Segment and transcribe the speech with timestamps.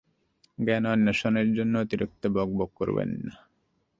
[0.57, 3.33] জ্ঞান অন্বেষণের জন্যে অতিরিক্ত বকবক করবেন না।